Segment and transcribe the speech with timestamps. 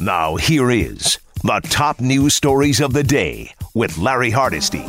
[0.00, 4.84] Now, here is the top news stories of the day with Larry Hardesty.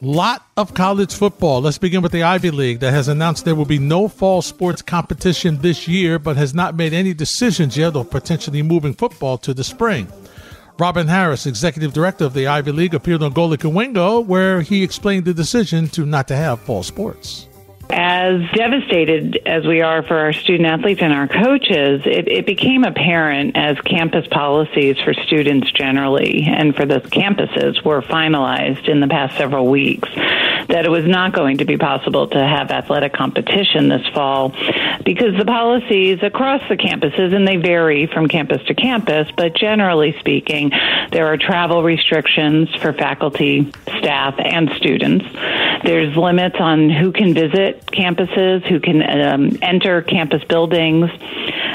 [0.00, 1.60] Lot of college football.
[1.62, 4.82] Let's begin with the Ivy League that has announced there will be no fall sports
[4.82, 9.52] competition this year, but has not made any decisions yet of potentially moving football to
[9.52, 10.06] the spring.
[10.78, 14.84] Robin Harris, executive director of the Ivy League, appeared on Golic and Wingo, where he
[14.84, 17.47] explained the decision to not to have fall sports.
[17.90, 22.84] As devastated as we are for our student athletes and our coaches, it, it, became
[22.84, 29.08] apparent as campus policies for students generally and for the campuses were finalized in the
[29.08, 30.08] past several weeks
[30.68, 34.50] that it was not going to be possible to have athletic competition this fall
[35.04, 40.14] because the policies across the campuses, and they vary from campus to campus, but generally
[40.20, 40.70] speaking,
[41.10, 45.24] there are travel restrictions for faculty, staff, and students.
[45.82, 51.10] There's limits on who can visit campuses, who can um, enter campus buildings.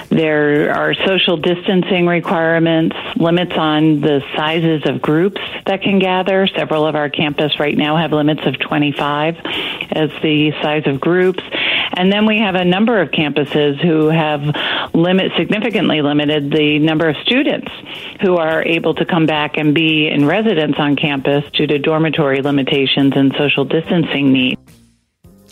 [0.10, 6.48] There are social distancing requirements, limits on the sizes of groups that can gather.
[6.48, 9.38] Several of our campus right now have limits of 25
[9.92, 11.44] as the size of groups.
[11.96, 14.42] And then we have a number of campuses who have
[14.94, 17.72] limit significantly limited the number of students
[18.22, 22.42] who are able to come back and be in residence on campus due to dormitory
[22.42, 24.63] limitations and social distancing needs.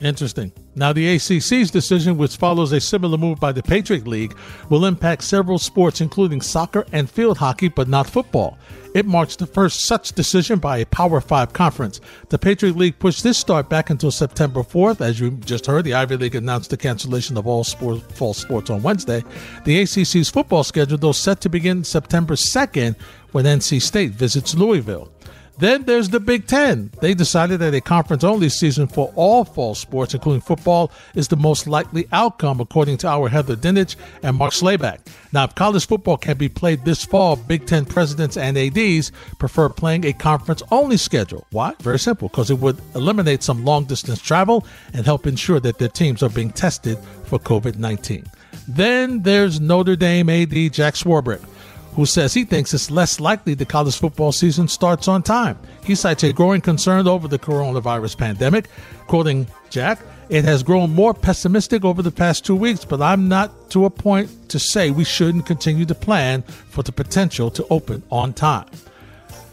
[0.02, 0.52] Interesting.
[0.74, 4.36] Now, the ACC's decision, which follows a similar move by the Patriot League,
[4.68, 8.58] will impact several sports, including soccer and field hockey, but not football.
[8.96, 12.02] It marks the first such decision by a Power 5 conference.
[12.30, 15.02] The Patriot League pushed this start back until September 4th.
[15.02, 18.72] As you just heard, the Ivy League announced the cancellation of all sport, fall sports
[18.72, 19.24] on Wednesday.
[19.66, 22.96] The ACC's football schedule, though, set to begin September 2nd
[23.34, 25.12] when NC State visits Louisville.
[25.62, 26.90] Then there's the Big Ten.
[27.02, 31.36] They decided that a conference only season for all fall sports, including football, is the
[31.36, 34.98] most likely outcome, according to our Heather Dinich and Mark Schlabach.
[35.32, 39.70] Now, if college football can be played this fall, Big Ten presidents and ADs prefer
[39.70, 41.46] playing a conference only schedule.
[41.52, 41.76] Why?
[41.82, 45.90] Very simple, because it would eliminate some long distance travel and help ensure that their
[45.90, 48.26] teams are being tested for COVID 19.
[48.68, 51.46] Then there's Notre Dame AD Jack Swarbrick
[51.96, 55.58] who says he thinks it's less likely the college football season starts on time.
[55.84, 58.68] He cites a growing concern over the coronavirus pandemic.
[59.08, 60.00] Quoting Jack,
[60.30, 63.90] it has grown more pessimistic over the past two weeks, but I'm not to a
[63.90, 68.68] point to say we shouldn't continue to plan for the potential to open on time.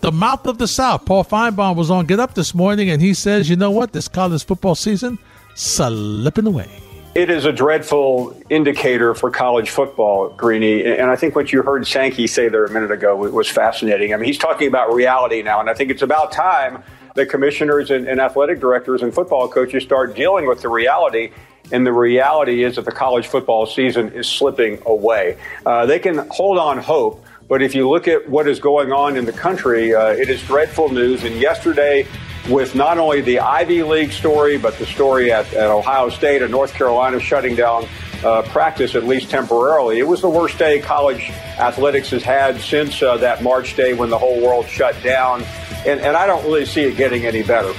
[0.00, 3.14] The mouth of the South, Paul Finebaum, was on Get Up this morning, and he
[3.14, 5.18] says, you know what, this college football season
[5.56, 6.68] slipping away
[7.18, 10.84] it is a dreadful indicator for college football, Greeny.
[10.84, 14.14] And I think what you heard Sankey say there a minute ago was fascinating.
[14.14, 16.80] I mean, he's talking about reality now, and I think it's about time
[17.16, 21.32] that commissioners and, and athletic directors and football coaches start dealing with the reality
[21.72, 25.36] and the reality is that the college football season is slipping away.
[25.66, 29.16] Uh, they can hold on hope, but if you look at what is going on
[29.16, 31.24] in the country, uh, it is dreadful news.
[31.24, 32.06] And yesterday,
[32.48, 36.50] with not only the Ivy League story, but the story at, at Ohio State and
[36.50, 37.86] North Carolina shutting down
[38.24, 39.98] uh, practice, at least temporarily.
[39.98, 44.10] It was the worst day college athletics has had since uh, that March day when
[44.10, 45.42] the whole world shut down.
[45.86, 47.72] And, and I don't really see it getting any better.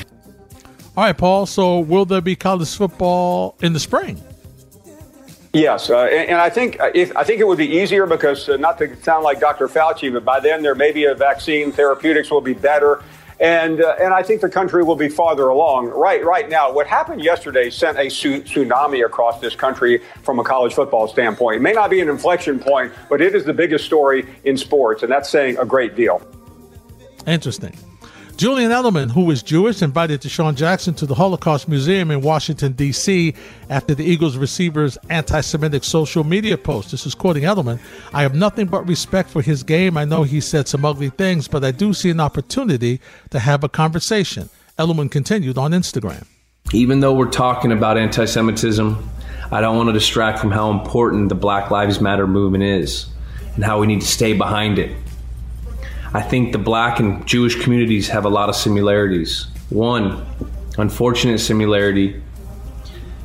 [0.96, 1.46] All right, Paul.
[1.46, 4.22] So, will there be college football in the spring?
[5.52, 8.48] Yes, uh, and, and, I think uh, if, I think it would be easier because
[8.48, 9.68] uh, not to sound like Dr.
[9.68, 11.72] Fauci, but by then there may be a vaccine.
[11.72, 13.02] Therapeutics will be better
[13.40, 15.88] and uh, and I think the country will be farther along.
[15.88, 20.44] Right, right now, what happened yesterday sent a su- tsunami across this country from a
[20.44, 21.58] college football standpoint.
[21.58, 25.04] It may not be an inflection point, but it is the biggest story in sports,
[25.04, 26.22] and that's saying a great deal.
[27.26, 27.74] Interesting.
[28.40, 33.34] Julian Edelman, who is Jewish, invited DeSean Jackson to the Holocaust Museum in Washington, D.C.
[33.70, 36.92] after the Eagles receiver's anti Semitic social media post.
[36.92, 37.82] This is quoting Edelman
[38.14, 39.98] I have nothing but respect for his game.
[39.98, 43.02] I know he said some ugly things, but I do see an opportunity
[43.32, 44.50] to have a conversation.
[44.78, 46.26] Edelman continued on Instagram.
[46.72, 49.10] Even though we're talking about anti Semitism,
[49.52, 53.08] I don't want to distract from how important the Black Lives Matter movement is
[53.56, 54.96] and how we need to stay behind it.
[56.12, 59.46] I think the black and Jewish communities have a lot of similarities.
[59.70, 60.26] One
[60.78, 62.20] unfortunate similarity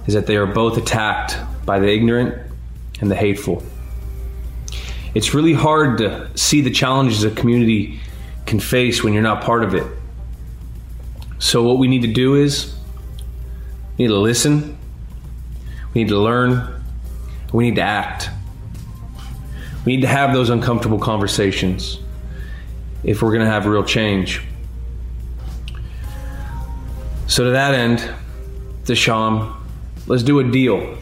[0.06, 2.34] is that they are both attacked by the ignorant
[3.00, 3.62] and the hateful.
[5.14, 8.00] It's really hard to see the challenges a community
[8.44, 9.86] can face when you're not part of it.
[11.38, 12.74] So, what we need to do is
[13.96, 14.76] we need to listen,
[15.94, 16.82] we need to learn,
[17.50, 18.28] we need to act.
[19.86, 21.98] We need to have those uncomfortable conversations
[23.04, 24.42] if we're going to have real change.
[27.26, 27.98] So, to that end,
[28.84, 29.54] DeSean,
[30.06, 30.98] let's do a deal.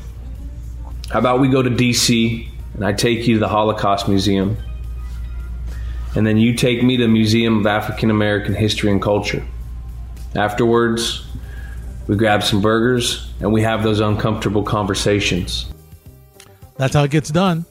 [1.11, 4.57] How about we go to DC and I take you to the Holocaust Museum
[6.15, 9.45] and then you take me to the Museum of African American History and Culture.
[10.35, 11.25] Afterwards,
[12.07, 15.67] we grab some burgers and we have those uncomfortable conversations.
[16.77, 17.65] That's how it gets done.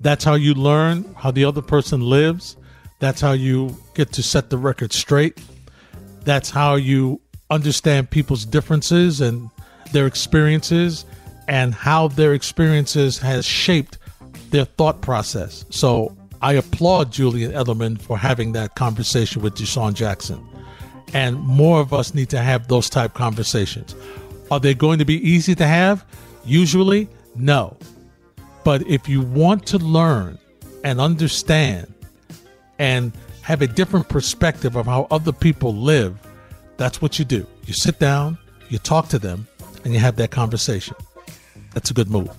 [0.00, 2.56] That's how you learn how the other person lives.
[2.98, 5.40] That's how you get to set the record straight.
[6.24, 7.20] That's how you
[7.50, 9.50] understand people's differences and
[9.92, 11.04] their experiences
[11.48, 13.98] and how their experiences has shaped
[14.50, 15.64] their thought process.
[15.70, 20.44] So I applaud Julian Edelman for having that conversation with DeSean Jackson.
[21.14, 23.94] And more of us need to have those type conversations.
[24.50, 26.04] Are they going to be easy to have?
[26.44, 27.76] Usually, no.
[28.64, 30.38] But if you want to learn
[30.82, 31.92] and understand
[32.78, 33.12] and
[33.42, 36.18] have a different perspective of how other people live,
[36.76, 37.46] that's what you do.
[37.64, 38.38] You sit down,
[38.68, 39.46] you talk to them,
[39.84, 40.96] and you have that conversation.
[41.72, 42.30] That's a good move.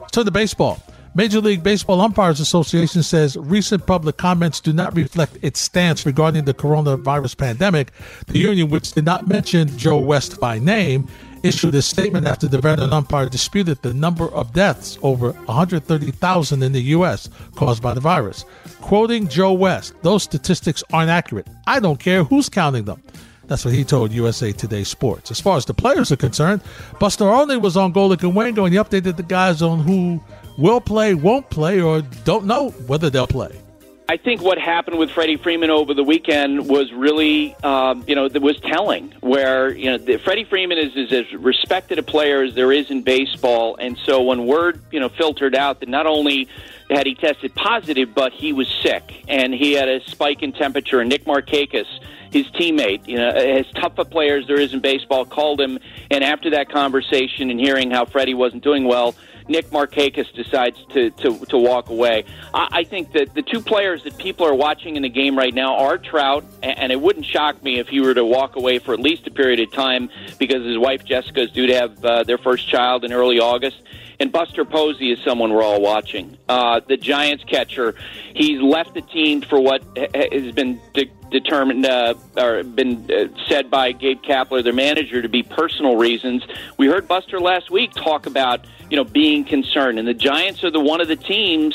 [0.00, 0.82] Let's turn baseball.
[1.16, 6.44] Major League Baseball Umpires Association says recent public comments do not reflect its stance regarding
[6.44, 7.92] the coronavirus pandemic.
[8.26, 11.06] The union, which did not mention Joe West by name,
[11.44, 16.72] issued a statement after the veteran umpire disputed the number of deaths over 130,000 in
[16.72, 17.28] the U.S.
[17.54, 18.46] caused by the virus.
[18.80, 21.46] Quoting Joe West, those statistics aren't accurate.
[21.66, 23.02] I don't care who's counting them.
[23.46, 25.30] That's what he told USA Today Sports.
[25.30, 26.62] As far as the players are concerned,
[26.98, 30.22] Buster Olney was on Golic and Wingo, and he updated the guys on who
[30.56, 33.60] will play, won't play, or don't know whether they'll play.
[34.06, 38.28] I think what happened with Freddie Freeman over the weekend was really, um, you know,
[38.28, 39.14] was telling.
[39.20, 42.90] Where you know, the, Freddie Freeman is, is as respected a player as there is
[42.90, 46.48] in baseball, and so when word, you know, filtered out that not only
[46.90, 51.00] had he tested positive, but he was sick and he had a spike in temperature,
[51.00, 51.86] and Nick Markakis
[52.34, 55.78] his teammate, you know, as tough a player as there is in baseball, called him.
[56.10, 59.14] And after that conversation and hearing how Freddie wasn't doing well,
[59.48, 62.24] Nick Markakis decides to, to, to walk away.
[62.52, 65.54] I, I think that the two players that people are watching in the game right
[65.54, 68.94] now are Trout, and it wouldn't shock me if he were to walk away for
[68.94, 70.08] at least a period of time
[70.38, 73.76] because his wife Jessica is due to have uh, their first child in early August.
[74.20, 76.38] And Buster Posey is someone we're all watching.
[76.48, 77.94] Uh, the Giants catcher,
[78.34, 79.82] he's left the team for what
[80.14, 85.28] has been de- determined uh, or been uh, said by Gabe Kapler, their manager, to
[85.28, 86.44] be personal reasons.
[86.78, 90.70] We heard Buster last week talk about you know being concerned, and the Giants are
[90.70, 91.74] the one of the teams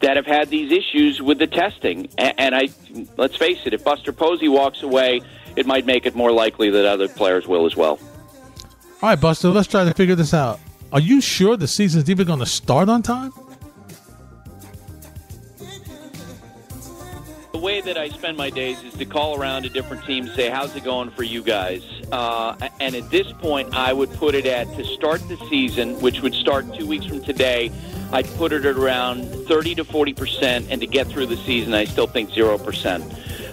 [0.00, 2.08] that have had these issues with the testing.
[2.18, 2.68] And, and I
[3.16, 5.20] let's face it, if Buster Posey walks away,
[5.56, 7.98] it might make it more likely that other players will as well.
[9.02, 10.58] All right, Buster, let's try to figure this out.
[10.94, 13.32] Are you sure the season's even going to start on time?
[17.50, 20.50] The way that I spend my days is to call around to different teams, say,
[20.50, 21.82] "How's it going for you guys?"
[22.12, 26.22] Uh, and at this point, I would put it at to start the season, which
[26.22, 27.72] would start two weeks from today.
[28.12, 31.74] I'd put it at around 30 to 40 percent, and to get through the season,
[31.74, 33.02] I still think zero percent.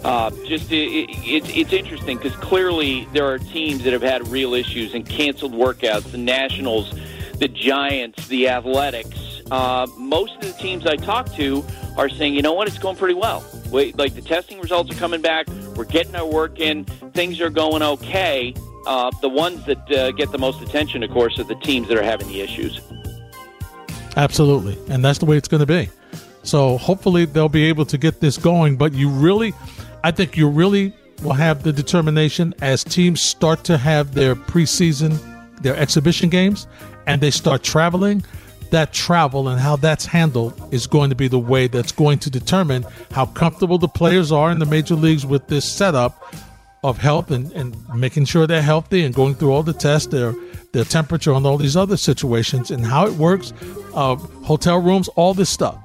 [0.04, 4.54] Uh, just it, it, it's interesting because clearly there are teams that have had real
[4.54, 6.12] issues and canceled workouts.
[6.12, 6.94] The Nationals
[7.42, 11.66] the Giants, the Athletics, uh, most of the teams I talk to
[11.98, 13.44] are saying, you know what, it's going pretty well.
[13.72, 15.48] Wait, like the testing results are coming back.
[15.76, 16.86] We're getting our work in.
[17.14, 18.54] Things are going okay.
[18.86, 21.98] Uh, the ones that uh, get the most attention, of course, are the teams that
[21.98, 22.80] are having the issues.
[24.16, 24.78] Absolutely.
[24.94, 25.90] And that's the way it's going to be.
[26.44, 28.78] So hopefully they'll be able to get this going.
[28.78, 29.56] But you really,
[30.04, 30.94] I think you really
[31.24, 35.18] will have the determination as teams start to have their preseason,
[35.62, 36.68] their exhibition games,
[37.08, 38.24] and they start traveling,
[38.72, 42.30] that travel and how that's handled is going to be the way that's going to
[42.30, 46.34] determine how comfortable the players are in the major leagues with this setup
[46.84, 50.34] of health and, and making sure they're healthy and going through all the tests, their
[50.72, 53.52] their temperature and all these other situations and how it works,
[53.94, 55.78] uh, hotel rooms, all this stuff.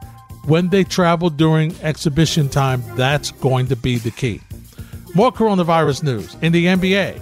[0.45, 4.41] When they travel during exhibition time, that's going to be the key.
[5.13, 7.21] More coronavirus news in the NBA.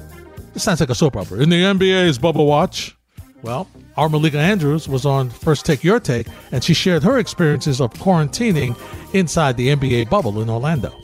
[0.53, 1.41] This sounds like a soap opera.
[1.41, 2.95] In the NBA's Bubble Watch,
[3.43, 7.81] well, our Malika Andrews was on First Take Your Take, and she shared her experiences
[7.81, 8.77] of quarantining
[9.15, 10.95] inside the NBA bubble in Orlando.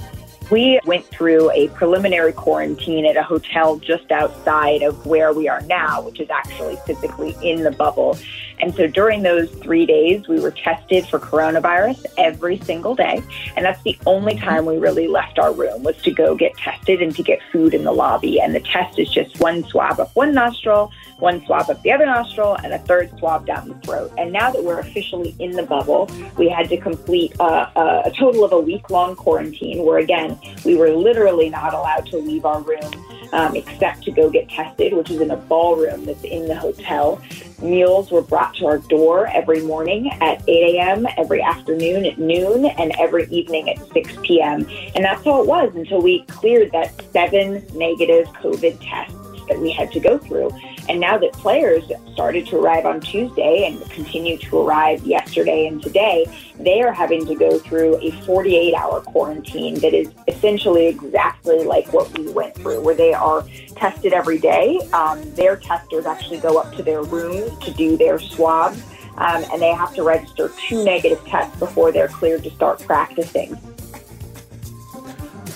[0.50, 5.60] We went through a preliminary quarantine at a hotel just outside of where we are
[5.62, 8.18] now, which is actually physically in the bubble.
[8.60, 13.22] And so during those three days, we were tested for coronavirus every single day.
[13.56, 14.44] And that's the only mm-hmm.
[14.44, 17.74] time we really left our room was to go get tested and to get food
[17.74, 18.40] in the lobby.
[18.40, 22.06] And the test is just one swab up one nostril, one swab up the other
[22.06, 24.12] nostril, and a third swab down the throat.
[24.18, 28.12] And now that we're officially in the bubble, we had to complete a, a, a
[28.16, 32.44] total of a week long quarantine where, again, we were literally not allowed to leave
[32.44, 32.90] our room
[33.32, 37.20] um, except to go get tested, which is in a ballroom that's in the hotel.
[37.62, 42.64] Meals were brought to our door every morning at 8 a.m., every afternoon at noon,
[42.64, 44.66] and every evening at 6 p.m.
[44.94, 49.14] And that's how it was until we cleared that seven negative COVID tests
[49.48, 50.50] that we had to go through.
[50.88, 55.82] And now that players started to arrive on Tuesday and continue to arrive yesterday and
[55.82, 56.26] today,
[56.58, 61.92] they are having to go through a 48 hour quarantine that is essentially exactly like
[61.92, 63.44] what we went through, where they are
[63.76, 64.78] tested every day.
[64.92, 68.82] Um, their testers actually go up to their rooms to do their swabs.
[69.16, 73.58] Um, and they have to register two negative tests before they're cleared to start practicing.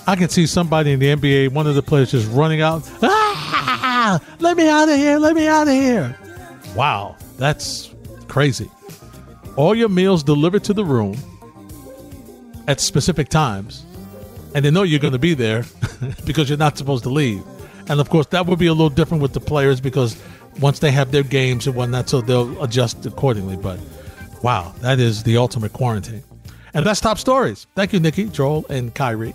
[0.07, 2.83] I can see somebody in the NBA, one of the players just running out.
[4.07, 5.19] Ah, let me out of here!
[5.19, 6.15] Let me out of here!
[6.77, 7.91] Wow, that's
[8.29, 8.71] crazy.
[9.57, 11.17] All your meals delivered to the room
[12.69, 13.83] at specific times,
[14.55, 15.65] and they know you're going to be there
[16.27, 17.43] because you're not supposed to leave.
[17.89, 20.23] And of course, that would be a little different with the players because
[20.61, 23.57] once they have their games and whatnot, so they'll adjust accordingly.
[23.57, 23.81] But
[24.43, 26.23] wow, that is the ultimate quarantine.
[26.75, 27.67] And that's top stories.
[27.75, 29.35] Thank you, Nikki, Joel, and Kyrie.